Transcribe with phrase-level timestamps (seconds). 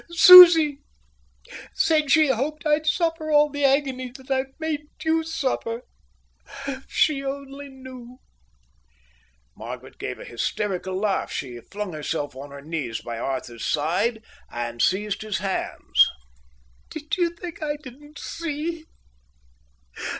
[0.09, 0.79] Susie
[1.75, 5.83] said she hoped I'd suffer all the agony that I've made you suffer.
[6.67, 8.17] If she only knew!"
[9.55, 11.31] Margaret gave a hysterical laugh.
[11.31, 16.09] She flung herself on her knees by Arthur's side and seized his hands.
[16.89, 18.85] "Did you think I didn't see?